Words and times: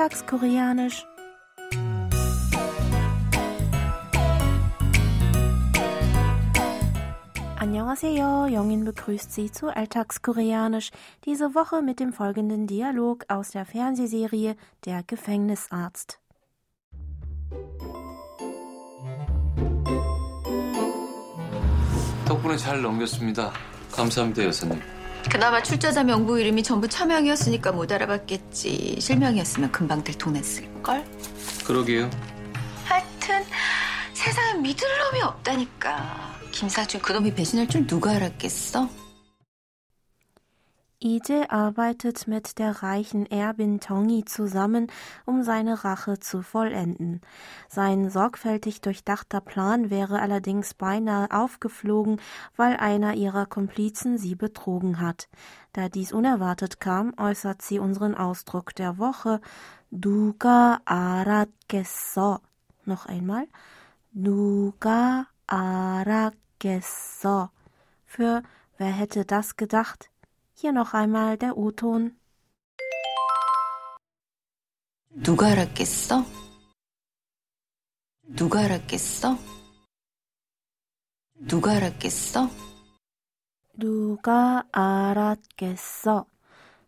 Alltagskoreanisch. 0.00 1.04
Annyeonghaseyo, 7.58 8.46
Jongin 8.46 8.86
begrüßt 8.86 9.30
Sie 9.30 9.52
zu 9.52 9.68
Alltagskoreanisch, 9.68 10.92
diese 11.26 11.54
Woche 11.54 11.82
mit 11.82 12.00
dem 12.00 12.14
folgenden 12.14 12.66
Dialog 12.66 13.26
aus 13.28 13.50
der 13.50 13.66
Fernsehserie 13.66 14.56
Der 14.86 15.02
Gefängnisarzt. 15.02 16.20
덕분에 22.24 22.56
잘 22.56 22.80
넘겼습니다. 22.80 23.52
감사합니다, 23.92 24.42
여사님. 24.44 24.80
그나마 25.29 25.61
출자자 25.61 26.03
명부 26.03 26.39
이름이 26.39 26.63
전부 26.63 26.87
차명이었으니까 26.87 27.71
못 27.71 27.91
알아봤겠지. 27.91 28.97
실명이었으면 28.99 29.71
금방 29.71 30.03
들통났을걸? 30.03 31.05
그러게요. 31.65 32.09
하여튼 32.85 33.43
세상에 34.13 34.59
믿을 34.59 34.87
놈이 34.99 35.21
없다니까. 35.21 36.35
김상준 36.51 37.01
그놈이 37.01 37.33
배신할 37.33 37.67
줄 37.67 37.87
누가 37.87 38.11
알았겠어? 38.11 38.89
Ije 41.03 41.49
arbeitet 41.49 42.27
mit 42.27 42.59
der 42.59 42.83
reichen 42.83 43.25
Erbin 43.25 43.79
Tongi 43.79 44.23
zusammen, 44.23 44.85
um 45.25 45.41
seine 45.41 45.83
Rache 45.83 46.19
zu 46.19 46.43
vollenden. 46.43 47.21
Sein 47.67 48.11
sorgfältig 48.11 48.81
durchdachter 48.81 49.41
Plan 49.41 49.89
wäre 49.89 50.21
allerdings 50.21 50.75
beinahe 50.75 51.31
aufgeflogen, 51.31 52.21
weil 52.55 52.77
einer 52.77 53.15
ihrer 53.15 53.47
Komplizen 53.47 54.19
sie 54.19 54.35
betrogen 54.35 54.99
hat. 54.99 55.27
Da 55.73 55.89
dies 55.89 56.13
unerwartet 56.13 56.79
kam, 56.79 57.15
äußert 57.17 57.63
sie 57.63 57.79
unseren 57.79 58.13
Ausdruck 58.13 58.75
der 58.75 58.99
Woche 58.99 59.41
Duga 59.89 60.81
aratgesso. 60.85 62.37
Noch 62.85 63.07
einmal. 63.07 63.47
Duga 64.11 65.25
aratgesso. 65.47 67.49
Für 68.05 68.43
wer 68.77 68.91
hätte 68.91 69.25
das 69.25 69.57
gedacht? 69.57 70.11
Hier 70.60 70.72
noch 70.72 70.94
einmal 70.94 71.36
der 71.36 71.56
O-Ton. 71.56 72.16
누가 75.10 75.48
알았겠어? 75.48 76.24
누가 78.36 78.60
알았겠어? 78.60 79.38
누가 81.48 81.72
알았겠어? 81.76 82.50
Duga 83.78 84.64
aratgesso. 84.72 86.26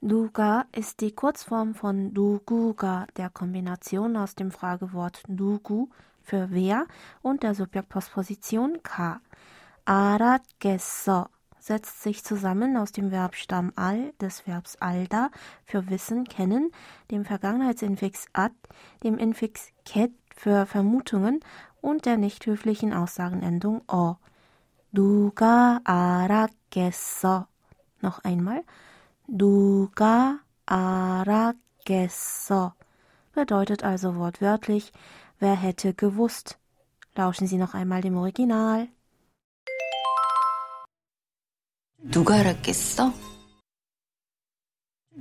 Duga 0.00 0.66
ist 0.72 1.00
die 1.00 1.12
Kurzform 1.12 1.74
von 1.74 2.12
Duguga, 2.12 3.06
der 3.16 3.30
Kombination 3.30 4.16
aus 4.16 4.34
dem 4.34 4.50
Fragewort 4.50 5.22
Dugu 5.28 5.88
für 6.22 6.50
wer 6.50 6.86
und 7.22 7.44
der 7.44 7.54
Subjektpostposition 7.54 8.82
ka. 8.82 9.20
Aratgesso 9.84 11.28
setzt 11.67 12.01
sich 12.01 12.23
zusammen 12.23 12.77
aus 12.77 12.93
dem 12.93 13.11
Verbstamm 13.11 13.73
al, 13.75 14.13
des 14.21 14.47
Verbs 14.47 14.77
alda 14.77 15.29
für 15.65 15.89
Wissen, 15.89 16.23
kennen, 16.23 16.71
dem 17.11 17.25
Vergangenheitsinfix 17.25 18.27
ad, 18.33 18.55
dem 19.03 19.17
Infix 19.17 19.69
ket 19.85 20.11
für 20.35 20.65
Vermutungen 20.65 21.41
und 21.81 22.05
der 22.05 22.17
nicht 22.17 22.45
höflichen 22.45 22.93
Aussagenendung 22.93 23.81
o. 23.87 24.15
Duga 24.93 25.81
aragesso. 25.83 27.45
Noch 28.01 28.23
einmal. 28.23 28.63
Duga 29.27 30.39
aragesso. 30.65 32.71
Bedeutet 33.33 33.83
also 33.83 34.15
wortwörtlich, 34.15 34.93
wer 35.39 35.55
hätte 35.55 35.93
gewusst. 35.93 36.57
Lauschen 37.15 37.47
Sie 37.47 37.57
noch 37.57 37.73
einmal 37.73 38.01
dem 38.01 38.15
Original. 38.15 38.87
누가 41.98 42.36
알았겠어? 42.36 43.12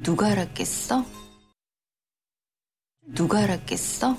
누가 0.03 0.27
알았겠어? 0.27 1.05
누가 3.13 3.39
알았겠어? 3.39 4.15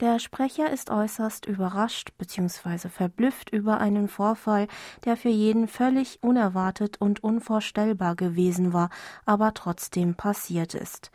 Der 0.00 0.20
Sprecher 0.20 0.70
ist 0.70 0.90
äußerst 0.90 1.46
überrascht 1.46 2.16
bzw. 2.18 2.88
verblüfft 2.88 3.50
über 3.50 3.80
einen 3.80 4.06
Vorfall, 4.06 4.68
der 5.04 5.16
für 5.16 5.28
jeden 5.28 5.66
völlig 5.66 6.22
unerwartet 6.22 7.00
und 7.00 7.24
unvorstellbar 7.24 8.14
gewesen 8.14 8.72
war, 8.72 8.90
aber 9.26 9.54
trotzdem 9.54 10.14
passiert 10.14 10.74
ist. 10.74 11.10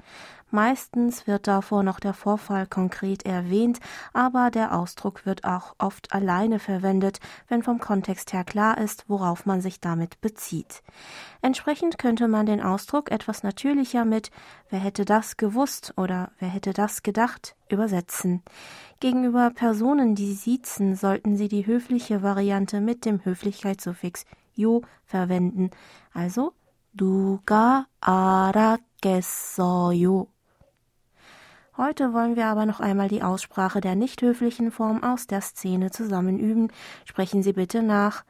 Meistens 0.51 1.27
wird 1.27 1.47
davor 1.47 1.83
noch 1.83 2.01
der 2.01 2.15
Vorfall 2.15 2.67
konkret 2.67 3.27
erwähnt, 3.27 3.81
aber 4.15 4.51
der 4.51 4.75
Ausdruck 4.75 5.27
wird 5.27 5.45
auch 5.45 5.75
oft 5.79 6.13
alleine 6.13 6.59
verwendet, 6.59 7.21
wenn 7.49 7.63
vom 7.63 7.79
Kontext 7.79 8.33
her 8.33 8.45
klar 8.45 8.79
ist, 8.79 9.05
worauf 9.09 9.45
man 9.45 9.61
sich 9.61 9.79
damit 9.81 10.23
bezieht. 10.23 10.83
Entsprechend 11.43 11.99
könnte 11.99 12.29
man 12.29 12.47
den 12.47 12.63
Ausdruck 12.63 13.11
etwas 13.11 13.43
natürlicher 13.43 14.07
mit 14.07 14.31
Wer 14.71 14.79
hätte 14.81 15.05
das 15.05 15.37
gewusst 15.37 15.93
oder 15.97 16.33
Wer 16.39 16.49
hätte 16.49 16.73
das 16.73 17.03
gedacht 17.03 17.55
übersetzen. 17.69 18.43
Gegenüber 19.01 19.51
Personen, 19.51 20.15
die 20.15 20.33
siezen, 20.33 20.95
sollten 20.97 21.37
sie 21.37 21.49
die 21.49 21.67
höfliche 21.67 22.23
Variante 22.23 22.81
mit 22.81 23.05
dem 23.05 23.23
Höflichkeitssuffix 23.25 24.25
yo 24.55 24.81
verwenden. 25.05 25.71
Also, 26.13 26.55
du 26.95 27.41
ga 27.45 27.87
arakesoyo. 28.01 29.09
Heute 31.78 32.14
wollen 32.14 32.36
wir 32.36 32.46
aber 32.46 32.68
noch 32.68 32.80
einmal 32.80 33.08
die 33.08 33.24
Aussprache 33.24 33.82
der 33.82 33.96
nicht 33.96 34.22
höflichen 34.22 34.70
Form 34.72 35.04
aus 35.04 35.26
der 35.26 35.42
Szene 35.42 35.90
zusammen 35.90 36.38
üben. 36.38 36.72
Sprechen 37.06 37.42
Sie 37.42 37.54
bitte 37.54 37.82
nach. 37.82 38.24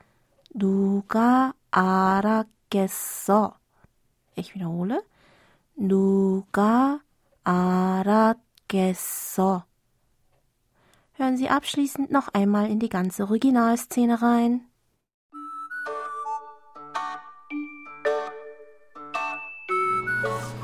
누가 0.54 1.54
알았겠어. 1.72 3.56
Ich 4.36 4.56
wiederhole. 4.56 5.04
누가 5.76 7.00
알았겠어. 7.44 8.44
Hören 11.16 11.38
Sie 11.38 11.50
abschließend 11.50 12.12
noch 12.12 12.30
einmal 12.30 12.70
in 12.70 12.80
die 12.80 12.90
ganze 12.90 13.24
Originalszene 13.24 14.22
rein. 14.22 14.62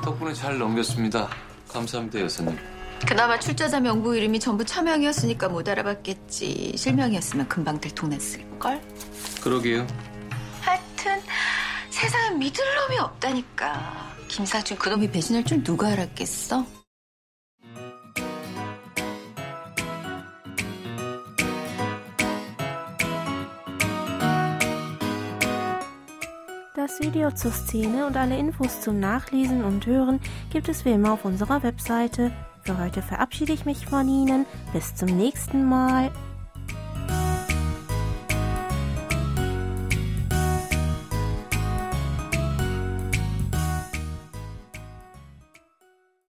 덕분에 0.02 0.34
잘 0.34 0.58
넘겼습니다. 0.58 1.28
감사합니다, 1.68 2.22
여사님. 2.22 2.73
그나마 3.07 3.39
출자자 3.39 3.81
명부 3.81 4.17
이름이 4.17 4.41
전부 4.41 4.65
차명이었으니까 4.65 5.49
못 5.49 5.69
알아봤겠지. 5.69 6.75
실명이었으면 6.77 7.49
금방 7.49 7.81
들통났을걸? 7.81 8.81
그러게요. 9.43 9.87
하여튼 10.63 11.21
세상에 11.91 12.37
믿을 12.37 12.65
놈이 12.65 12.99
없다니까. 12.99 14.15
김상준 14.29 14.79
그놈이 14.79 15.11
배신할 15.11 15.45
줄 15.45 15.63
누가 15.63 15.89
알았겠어? 15.89 16.65
Das 26.75 27.01
Video 27.01 27.31
zur 27.31 27.53
Szene 27.53 28.07
und 28.07 28.17
alle 28.17 28.37
Infos 28.37 28.81
zum 28.83 29.01
Nachlesen 29.01 29.65
und 29.65 29.87
Hören 29.87 30.21
gibt 30.51 30.69
es 30.69 30.85
wie 30.85 30.91
immer 30.91 31.13
auf 31.13 31.25
unserer 31.25 31.63
Webseite. 31.63 32.31
Für 32.65 32.79
heute 32.79 33.03
verabschiede 33.03 33.53
ich 33.53 33.67
mich 33.67 33.85
von 33.87 34.09
Ihnen. 34.09 34.47
Bis 34.73 34.95
zum 34.95 35.15
nächsten 35.15 35.69
Mal. 35.69 36.11